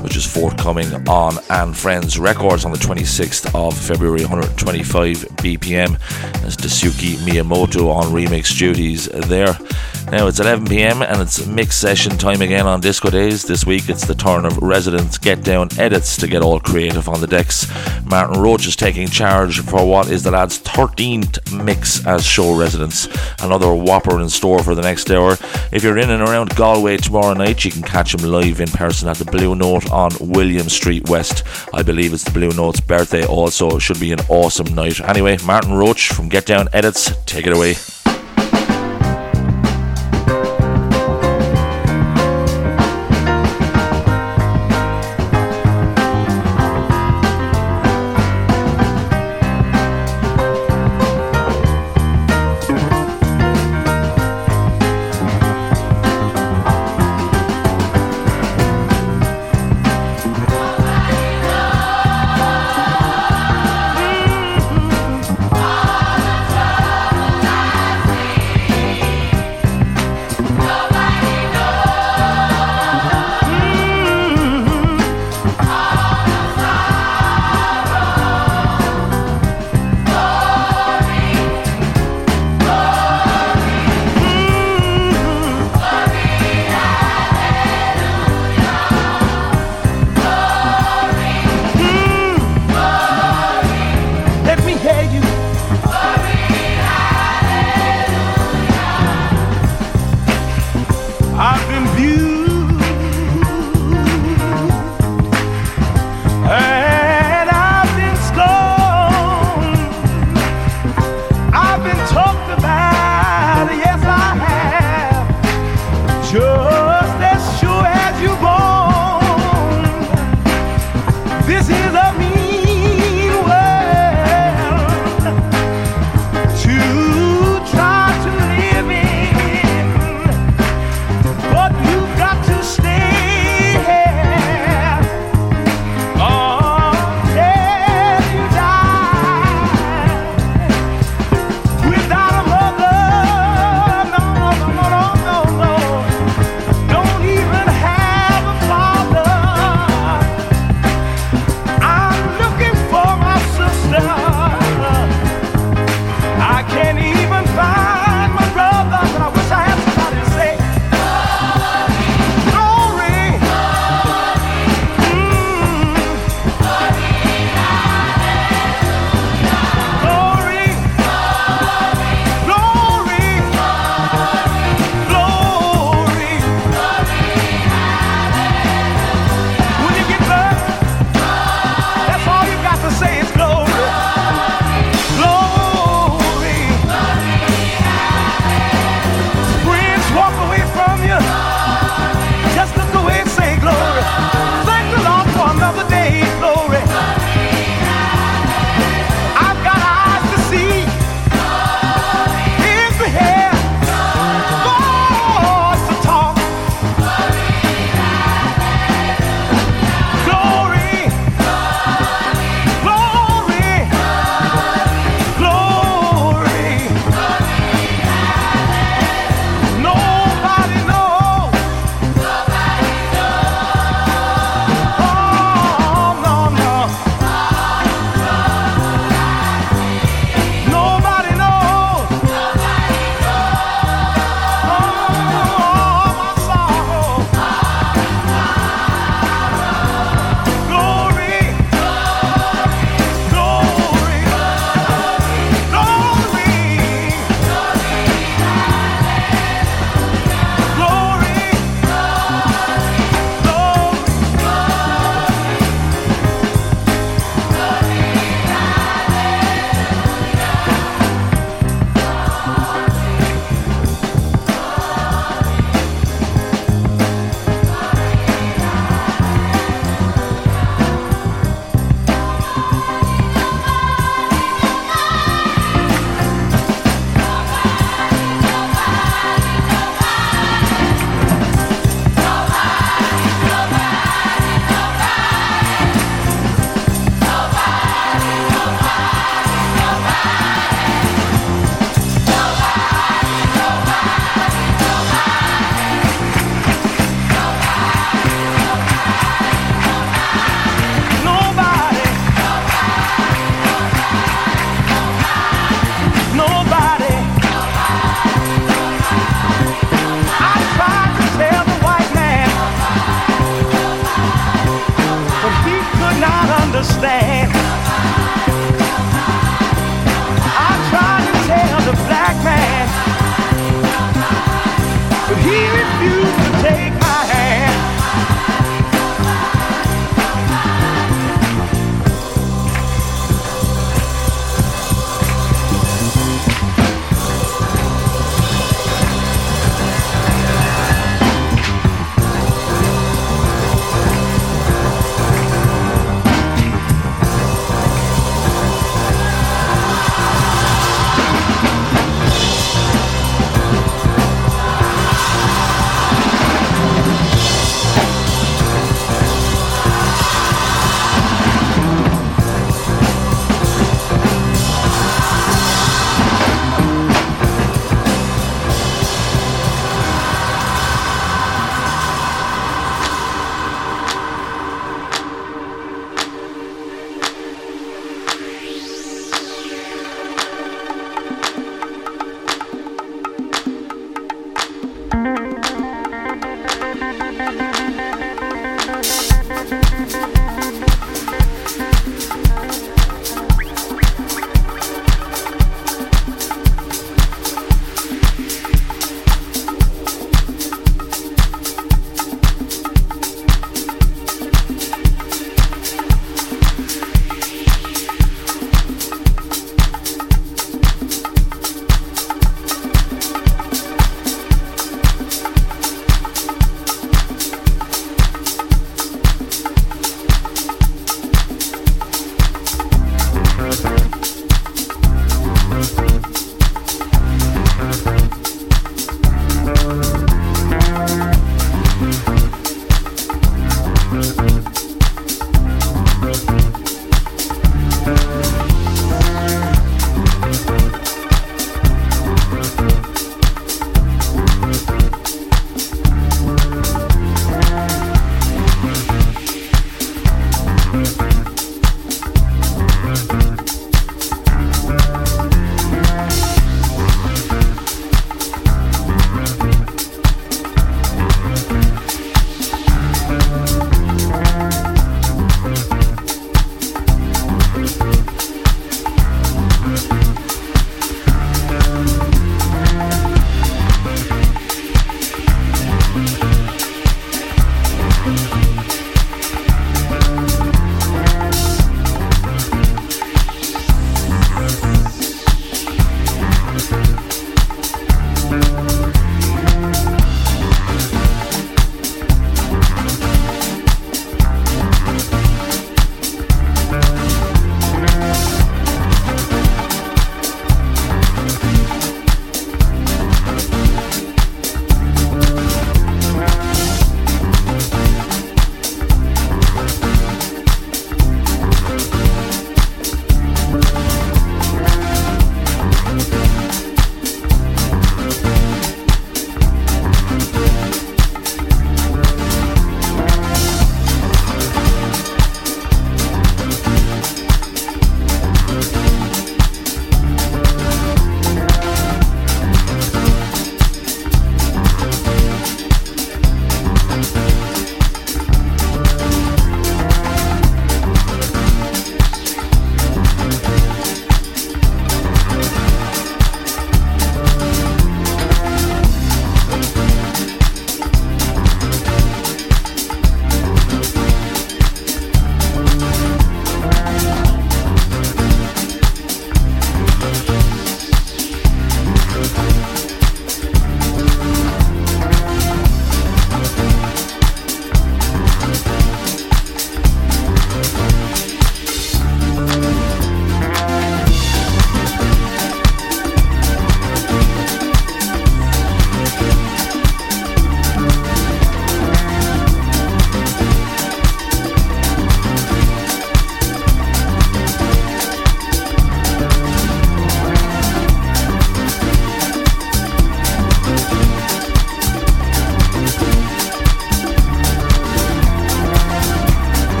which 0.00 0.16
is 0.16 0.24
forthcoming 0.24 0.86
on 1.06 1.36
And 1.50 1.76
Friends 1.76 2.18
Records 2.18 2.64
on 2.64 2.72
the 2.72 2.78
26th 2.78 3.54
of 3.54 3.76
February, 3.76 4.22
125 4.22 5.16
BPM. 5.36 5.98
That's 6.40 6.56
Daisuke 6.56 7.16
Miyamoto 7.16 7.94
on 7.94 8.04
remix 8.06 8.56
duties 8.56 9.04
there. 9.06 9.58
Now 10.10 10.28
it's 10.28 10.38
11 10.38 10.66
pm 10.66 11.02
and 11.02 11.20
it's 11.20 11.44
mix 11.46 11.74
session 11.74 12.16
time 12.16 12.40
again 12.40 12.64
on 12.66 12.80
Disco 12.80 13.10
Days. 13.10 13.42
This 13.42 13.66
week 13.66 13.88
it's 13.88 14.06
the 14.06 14.14
turn 14.14 14.46
of 14.46 14.56
residents 14.58 15.18
Get 15.18 15.42
Down 15.42 15.68
edits 15.78 16.16
to 16.18 16.28
get 16.28 16.42
all 16.42 16.60
creative 16.60 17.08
on 17.08 17.20
the 17.20 17.26
decks. 17.26 17.66
Martin 18.04 18.40
Roach 18.40 18.68
is 18.68 18.76
taking 18.76 19.08
charge 19.08 19.60
for 19.60 19.84
what 19.84 20.08
is 20.08 20.22
the 20.22 20.30
lads' 20.30 20.60
13th 20.60 21.64
mix 21.64 22.06
as 22.06 22.24
show 22.24 22.56
residents. 22.56 23.08
Another 23.42 23.74
whopper 23.74 24.20
in 24.20 24.30
store 24.30 24.62
for 24.62 24.76
the 24.76 24.82
next 24.82 25.10
hour. 25.10 25.36
If 25.76 25.84
you're 25.84 25.98
in 25.98 26.08
and 26.08 26.22
around 26.22 26.56
Galway 26.56 26.96
tomorrow 26.96 27.34
night, 27.34 27.62
you 27.62 27.70
can 27.70 27.82
catch 27.82 28.14
him 28.14 28.22
live 28.22 28.62
in 28.62 28.68
person 28.68 29.10
at 29.10 29.18
the 29.18 29.26
Blue 29.26 29.54
Note 29.54 29.92
on 29.92 30.10
William 30.22 30.70
Street 30.70 31.06
West. 31.10 31.42
I 31.74 31.82
believe 31.82 32.14
it's 32.14 32.24
the 32.24 32.30
Blue 32.30 32.48
Note's 32.48 32.80
birthday 32.80 33.26
also. 33.26 33.76
It 33.76 33.80
Should 33.80 34.00
be 34.00 34.10
an 34.12 34.20
awesome 34.30 34.74
night. 34.74 35.02
Anyway, 35.02 35.36
Martin 35.44 35.74
Roach 35.74 36.08
from 36.08 36.30
Get 36.30 36.46
Down 36.46 36.70
Edits, 36.72 37.14
take 37.26 37.46
it 37.46 37.54
away. 37.54 37.74